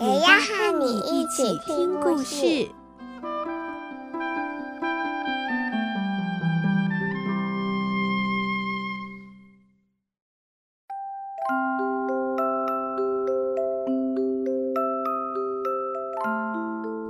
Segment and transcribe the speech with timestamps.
[0.00, 2.68] 也要和你一起听故事。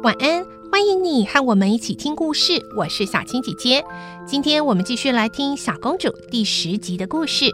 [0.03, 2.53] 晚安，欢迎你和我们一起听故事。
[2.75, 3.85] 我是小青姐姐，
[4.27, 7.53] 今天我们继续来听《小公主》第十集的故事。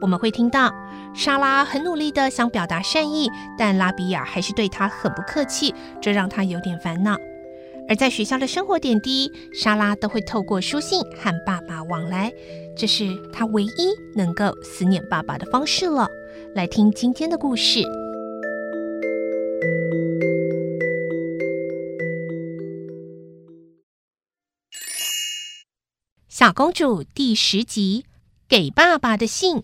[0.00, 0.72] 我们会听到
[1.14, 7.16] 莎拉很努力的想表达善意，但拉比亚还是对她很不客气，这让她有点烦恼。
[7.88, 12.32] 而在学校的生活点滴，莎拉都会透过书信和爸爸往来，
[12.76, 16.08] 这是她唯一能够思念爸爸的方式了。
[16.54, 17.82] 来听今天的故事。
[26.28, 28.06] 小公主第十集，
[28.48, 29.62] 给爸爸的信。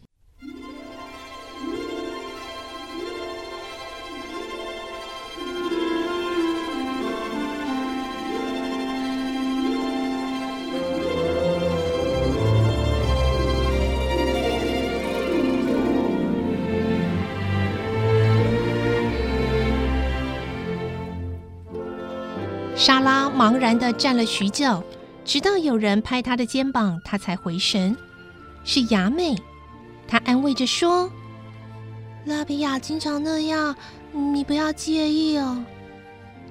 [22.80, 24.82] 莎拉茫然地站了许久。
[25.22, 27.94] 直到有人拍她的肩膀，她才回神。
[28.64, 29.36] 是雅美，
[30.08, 31.12] 她安慰着说
[32.24, 33.76] ：“拉比亚经常那样，
[34.12, 35.62] 你不要介意哦。”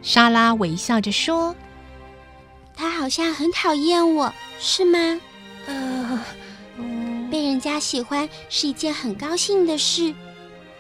[0.04, 1.56] 莎拉微笑着说
[2.78, 5.20] ：“她好像很讨厌我，是吗
[5.66, 6.20] ？”“呃，
[6.78, 10.14] 嗯，被人家喜欢是一件很高兴的事，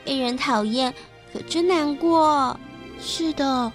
[0.05, 0.93] 被人讨厌
[1.33, 2.55] 可真难过。
[3.01, 3.73] ”“是的，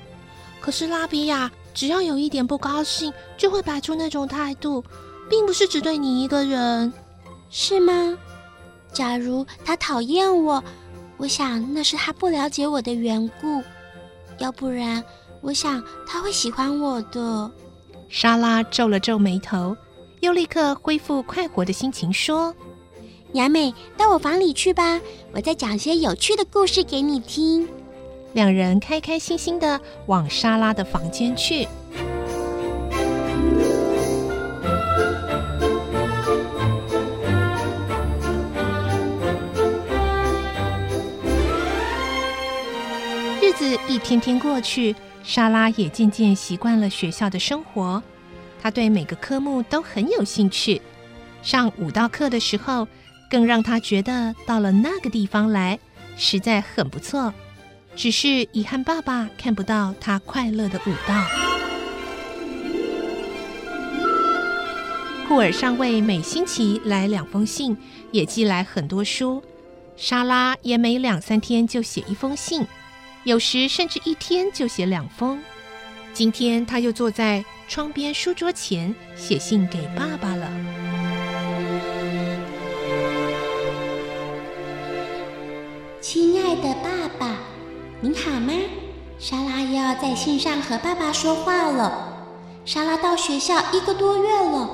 [0.60, 4.82] 可是拉比亚。”只要有一点不高兴，就会摆出那种态度，
[5.28, 6.92] 并不是只对你一个人，
[7.50, 8.16] 是吗？
[8.92, 10.62] 假如他讨厌我，
[11.16, 13.60] 我想那是他不了解我的缘故；
[14.38, 15.02] 要不然，
[15.40, 17.50] 我想他会喜欢我的。
[18.08, 19.76] 莎拉皱了皱眉头，
[20.20, 22.54] 又立刻恢复快活的心情，说
[23.34, 25.00] ：“雅美，到我房里去吧，
[25.32, 27.68] 我再讲些有趣的故事给你听。”
[28.34, 31.68] 两人开开心心的往莎拉的房间去。
[43.40, 48.02] 日子一天天过去，莎拉也渐渐习惯了学校的生活。
[48.60, 50.82] 她对每个科目都很有兴趣，
[51.40, 52.88] 上舞蹈课的时候，
[53.30, 55.78] 更让她觉得到了那个地方来，
[56.16, 57.32] 实在很不错。
[57.96, 61.14] 只是遗憾，爸爸看不到他快乐的舞蹈。
[65.26, 67.76] 库尔上尉每星期来两封信，
[68.12, 69.42] 也寄来很多书。
[69.96, 72.66] 莎拉也每两三天就写一封信，
[73.22, 75.40] 有时甚至一天就写两封。
[76.12, 80.50] 今天他又坐在窗边书桌前写信给爸爸了。
[86.00, 86.93] 亲爱的爸。
[88.04, 88.52] 您好吗？
[89.18, 92.26] 莎拉又要在信上和爸爸说话了。
[92.66, 94.68] 莎拉到学校一个多月了，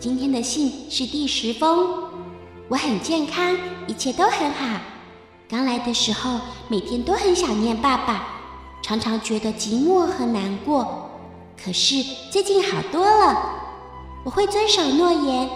[0.00, 2.10] 今天的信是第十封。
[2.66, 3.56] 我很健康，
[3.86, 4.80] 一切都很好。
[5.48, 8.26] 刚来的时候，每天都很想念爸爸，
[8.82, 11.08] 常常觉得寂寞和难过。
[11.64, 13.48] 可是最近好多了，
[14.24, 15.48] 我会遵守诺言，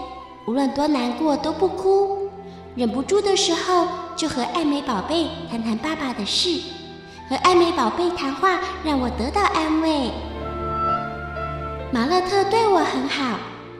[0.46, 2.30] 无论多难过都不哭。
[2.76, 6.60] 忍不住的时候，就和爱美宝贝谈谈爸爸的事。
[7.28, 10.12] 和爱美宝贝谈话，让我得到安慰。
[11.90, 13.38] 马勒特对我很好，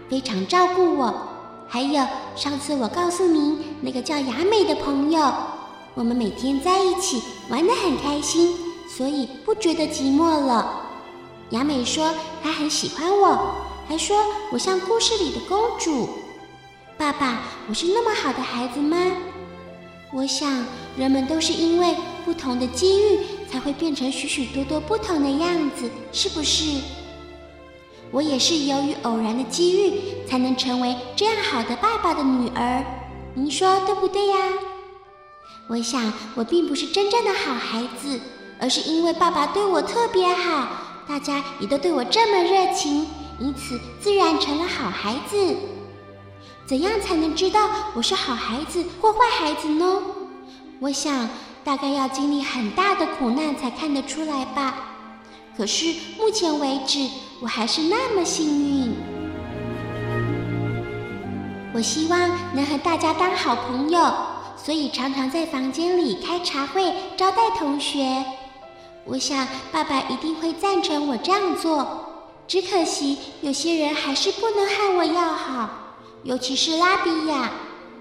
[0.09, 1.15] 非常照顾我。
[1.69, 2.05] 还有
[2.35, 5.33] 上次我告诉您那个叫雅美的朋友，
[5.95, 8.57] 我们每天在一起玩得很开心，
[8.89, 10.83] 所以不觉得寂寞了。
[11.51, 12.13] 雅美说
[12.43, 13.55] 她很喜欢我，
[13.89, 14.17] 还说
[14.51, 16.09] 我像故事里的公主。
[16.99, 18.97] 爸爸，我是那么好的孩子吗？
[20.13, 20.65] 我想
[20.97, 21.95] 人们都是因为
[22.25, 23.21] 不同的机遇。
[23.51, 26.81] 才会变成许许多多不同的样子，是不是？
[28.11, 32.85] 我也是由于偶然的机遇，才能成为这样好的爸爸的女儿。
[33.35, 34.37] 您说对不对呀？
[35.69, 38.21] 我想我并不是真正的好孩子，
[38.61, 40.69] 而是因为爸爸对我特别好，
[41.09, 43.07] 大家也都对我这么热情，
[43.41, 45.57] 因此自然成了好孩子。
[46.65, 50.01] 怎样才能知道我是好孩子或坏孩子呢？
[50.79, 51.29] 我想
[51.67, 54.73] 大概要经历很大的苦难才看得出来吧。
[55.57, 57.09] 可是目前为止，
[57.43, 58.95] 我还是那么幸运。
[61.75, 64.15] 我希望能和大家当好朋友，
[64.57, 68.25] 所以常常在房间里开茶会招待同学。
[69.05, 72.05] 我想爸爸一定会赞成我这样做。
[72.47, 75.69] 只可惜有些人还是不能和我要好，
[76.23, 77.51] 尤其是拉比亚，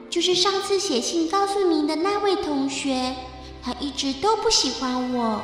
[0.07, 3.15] 就是上次写信告诉您的那位同学，
[3.65, 5.43] 他一直都不喜欢我。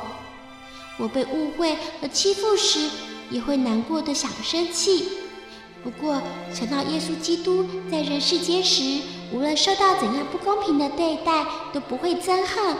[0.96, 2.88] 我被误会和欺负时，
[3.28, 5.08] 也会难过的想生气。
[5.82, 6.22] 不过
[6.54, 9.00] 想到耶稣基督在人世间时，
[9.32, 12.76] 无论受到怎样不公平的对待，都不会憎恨，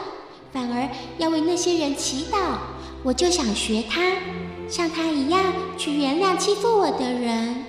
[0.52, 2.58] 反而要为那些人祈祷。
[3.02, 4.00] 我就想学他，
[4.68, 7.64] 像他一样去原谅欺负我的人。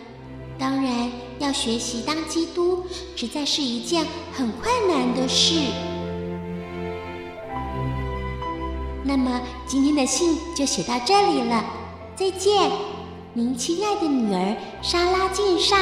[0.60, 2.86] 当然，要学习当基督，
[3.16, 5.56] 实在是一件很困难的事。
[9.06, 11.64] 那么今天的信就写到这里了，
[12.16, 12.72] 再见，
[13.34, 15.78] 您亲爱的女儿莎拉敬上。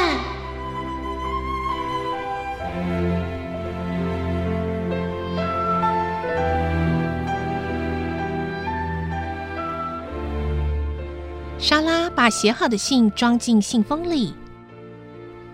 [11.60, 14.34] 莎拉把写好的信装进信封里。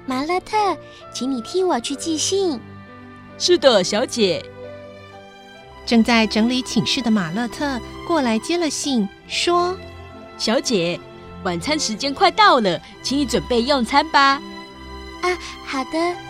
[0.06, 0.56] 马勒特，
[1.14, 2.62] 请你替我去寄信。
[3.38, 4.44] 是的，小姐。
[5.88, 9.76] 正在整理寝室的马勒特过来接了信，说
[10.38, 11.00] ：“小姐，
[11.44, 14.42] 晚餐时间快到了，请你准备用餐吧。”
[15.24, 16.27] 啊，好的。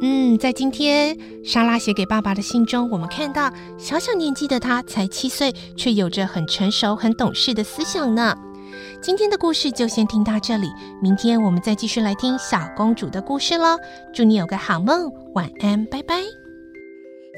[0.00, 8.36] 嗯，在今天莎拉写给爸爸的信中，我们看到小小年纪的他才七岁，却有着很成熟、很懂事的思想呢。
[9.02, 10.70] 今天的故事就先听到这里，
[11.02, 13.76] 明天我们再继续来听小公主的故事喽。
[14.14, 16.22] 祝你有个好梦，晚安，拜拜。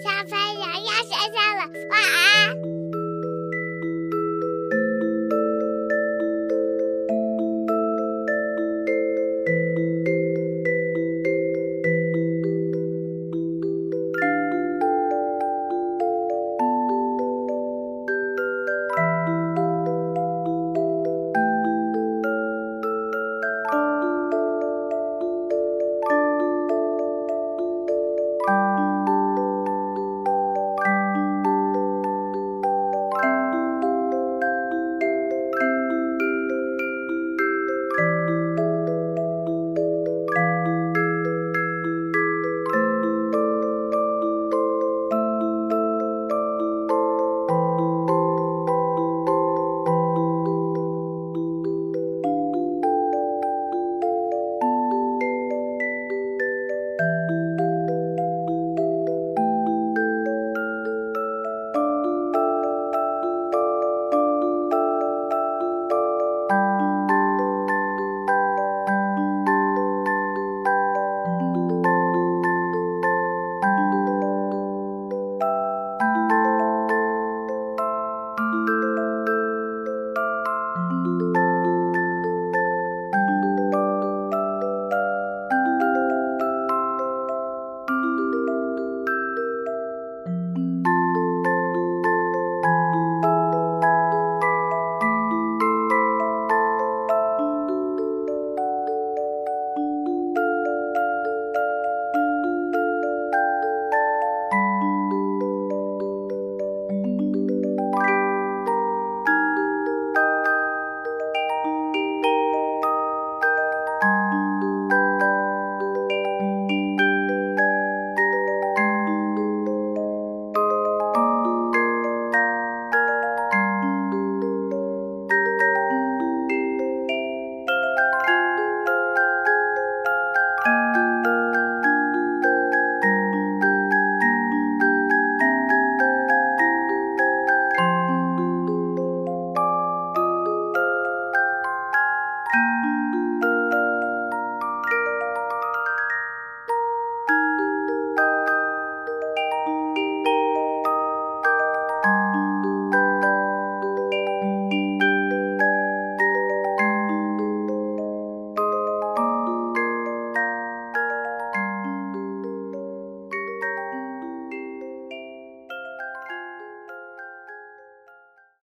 [0.02, 2.69] 小朋友要睡觉了，晚安。